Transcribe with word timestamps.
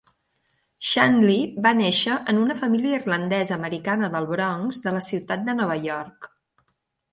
Shanley 0.91 1.43
va 1.65 1.73
néixer 1.81 2.15
en 2.33 2.39
una 2.45 2.57
família 2.63 2.95
irlandesa-americana 3.03 4.11
del 4.17 4.29
Bronx, 4.35 4.83
de 4.89 4.97
la 4.99 5.05
ciutat 5.11 5.47
de 5.51 5.59
Nova 5.63 5.81
York. 5.89 6.33